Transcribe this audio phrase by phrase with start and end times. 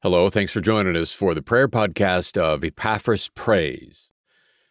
[0.00, 4.12] Hello, thanks for joining us for the prayer podcast of Epaphras Praise.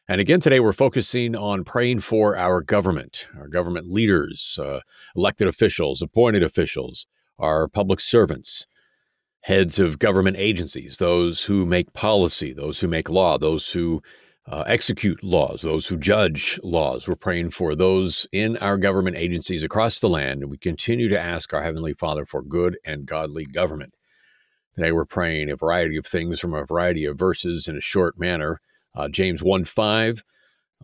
[0.08, 4.80] And again, today we're focusing on praying for our government, our government leaders, uh,
[5.18, 8.68] elected officials, appointed officials, our public servants,
[9.42, 14.02] heads of government agencies, those who make policy, those who make law, those who
[14.50, 17.06] uh, execute laws, those who judge laws.
[17.06, 21.20] We're praying for those in our government agencies across the land, and we continue to
[21.20, 23.97] ask our Heavenly Father for good and godly government.
[24.78, 28.20] Today we're praying a variety of things from a variety of verses in a short
[28.20, 28.62] manner.
[28.96, 30.24] Uh, James 1 5,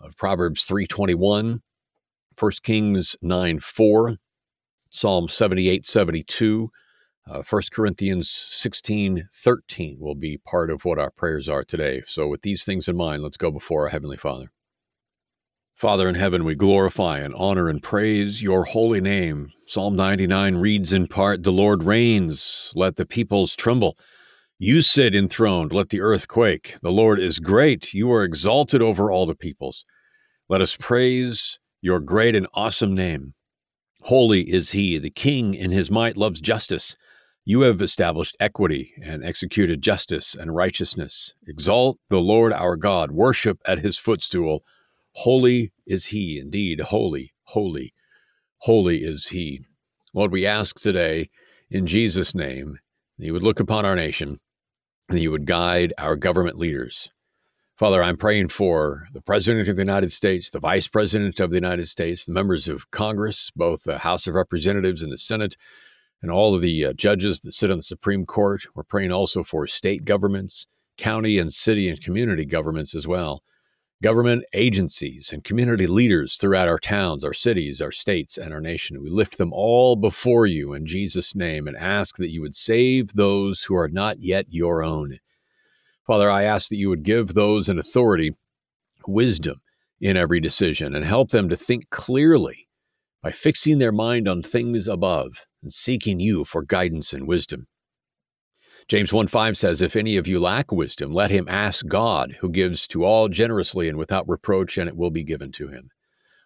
[0.01, 1.61] uh, Proverbs 321,
[2.39, 4.17] 1 Kings 9 4,
[4.89, 6.71] Psalm 78 72,
[7.29, 12.01] uh, 1 Corinthians 16 13 will be part of what our prayers are today.
[12.07, 14.51] So, with these things in mind, let's go before our Heavenly Father.
[15.75, 19.51] Father in heaven, we glorify and honor and praise your holy name.
[19.65, 23.97] Psalm 99 reads in part, The Lord reigns, let the peoples tremble.
[24.59, 26.77] You sit enthroned, let the earth quake.
[26.81, 29.83] The Lord is great, you are exalted over all the peoples.
[30.47, 33.33] Let us praise your great and awesome name.
[34.03, 36.95] Holy is he, the King in his might loves justice.
[37.45, 41.33] You have established equity and executed justice and righteousness.
[41.45, 44.63] Exalt the Lord our God, worship at his footstool.
[45.17, 47.93] Holy is he, indeed, holy, holy,
[48.59, 49.61] holy is he.
[50.13, 51.29] Lord, we ask today
[51.69, 52.79] in Jesus' name
[53.17, 54.39] that you would look upon our nation
[55.07, 57.09] and that you would guide our government leaders.
[57.77, 61.57] Father, I'm praying for the President of the United States, the Vice President of the
[61.57, 65.55] United States, the members of Congress, both the House of Representatives and the Senate,
[66.21, 68.65] and all of the uh, judges that sit on the Supreme Court.
[68.73, 70.65] We're praying also for state governments,
[70.97, 73.43] county and city and community governments as well
[74.01, 79.01] government agencies and community leaders throughout our towns, our cities, our states, and our nation.
[79.01, 83.13] We lift them all before you in Jesus' name and ask that you would save
[83.13, 85.19] those who are not yet your own.
[86.05, 88.35] Father, I ask that you would give those in authority
[89.07, 89.61] wisdom
[90.01, 92.67] in every decision and help them to think clearly
[93.21, 97.67] by fixing their mind on things above and seeking you for guidance and wisdom.
[98.87, 102.49] James 1 5 says, If any of you lack wisdom, let him ask God, who
[102.49, 105.89] gives to all generously and without reproach, and it will be given to him.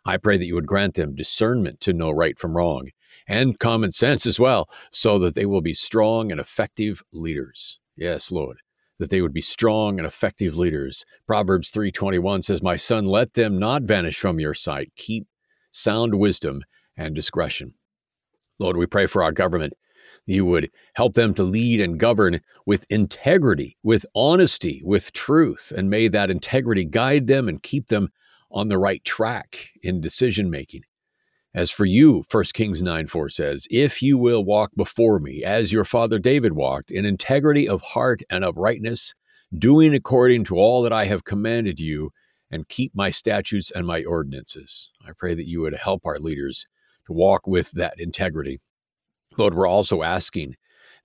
[0.06, 2.90] I pray that you would grant them discernment to know right from wrong,
[3.28, 7.80] and common sense as well, so that they will be strong and effective leaders.
[7.96, 8.60] Yes, Lord,
[9.00, 11.06] that they would be strong and effective leaders.
[11.26, 14.94] Proverbs 3:21 says, "My son, let them not vanish from your sight.
[14.96, 15.28] Keep
[15.72, 16.64] sound wisdom
[16.96, 17.74] and discretion."
[18.60, 19.74] Lord, we pray for our government
[20.28, 25.74] you would help them to lead and govern with integrity, with honesty, with truth.
[25.76, 28.10] And may that integrity guide them and keep them
[28.52, 30.82] on the right track in decision making.
[31.56, 35.74] As for you, 1 Kings 9 4 says, If you will walk before me as
[35.74, 39.16] your father David walked, in integrity of heart and uprightness,
[39.58, 42.12] doing according to all that I have commanded you,
[42.52, 44.92] and keep my statutes and my ordinances.
[45.06, 46.68] I pray that you would help our leaders
[47.08, 48.60] to walk with that integrity
[49.38, 50.56] Lord, we're also asking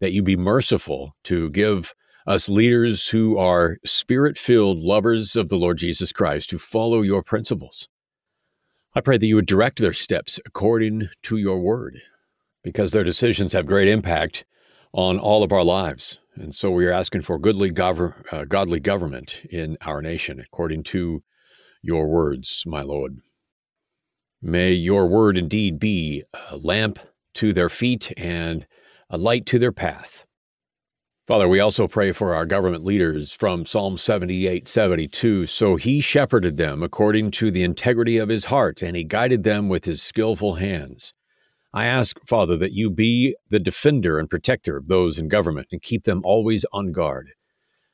[0.00, 1.94] that you be merciful to give
[2.26, 7.22] us leaders who are spirit filled lovers of the Lord Jesus Christ who follow your
[7.22, 7.88] principles.
[8.94, 12.00] I pray that you would direct their steps according to your word,
[12.62, 14.44] because their decisions have great impact
[14.92, 16.19] on all of our lives.
[16.34, 21.22] And so we are asking for goodly uh, godly government in our nation, according to
[21.82, 23.19] your words, my Lord.
[24.41, 26.98] May your word indeed be a lamp
[27.34, 28.66] to their feet and
[29.10, 30.26] a light to their path.
[31.28, 35.47] Father, we also pray for our government leaders from Psalm 78 72.
[35.47, 39.69] So he shepherded them according to the integrity of his heart, and he guided them
[39.69, 41.15] with his skillful hands.
[41.72, 45.81] I ask, Father, that you be the defender and protector of those in government and
[45.81, 47.31] keep them always on guard.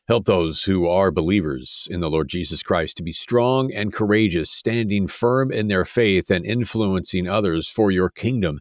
[0.08, 4.50] Help those who are believers in the Lord Jesus Christ to be strong and courageous,
[4.50, 8.60] standing firm in their faith and influencing others for your kingdom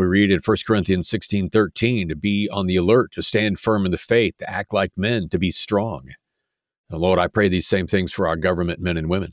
[0.00, 3.84] we read in 1 Corinthians 16 13 to be on the alert, to stand firm
[3.84, 6.08] in the faith, to act like men, to be strong.
[6.88, 9.32] And Lord, I pray these same things for our government men and women,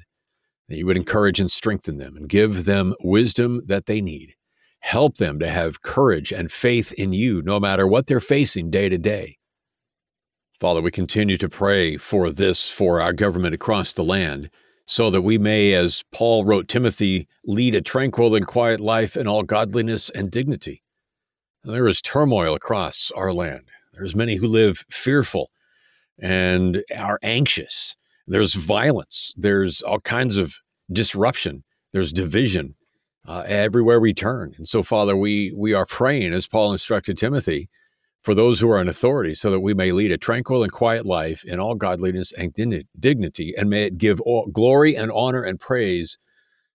[0.68, 4.36] that you would encourage and strengthen them and give them wisdom that they need.
[4.82, 8.90] Help them to have courage and faith in you, no matter what they're facing day
[8.90, 9.38] to day.
[10.60, 14.50] Father, we continue to pray for this for our government across the land
[14.88, 19.28] so that we may, as Paul wrote Timothy, lead a tranquil and quiet life in
[19.28, 20.82] all godliness and dignity.
[21.64, 23.68] There is turmoil across our land.
[23.94, 25.52] There's many who live fearful
[26.18, 27.98] and are anxious.
[28.26, 29.34] There's violence.
[29.36, 30.56] There's all kinds of
[30.90, 31.66] disruption.
[31.92, 32.76] There's division
[33.28, 34.54] uh, everywhere we turn.
[34.58, 37.70] And so, Father, we we are praying, as Paul instructed Timothy,
[38.28, 41.06] for those who are in authority, so that we may lead a tranquil and quiet
[41.06, 44.20] life in all godliness and dignity, and may it give
[44.52, 46.18] glory and honor and praise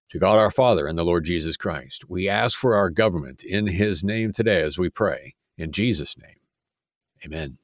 [0.08, 2.08] to God our Father and the Lord Jesus Christ.
[2.08, 5.34] We ask for our government in his name today as we pray.
[5.58, 6.36] In Jesus' name,
[7.22, 7.58] amen.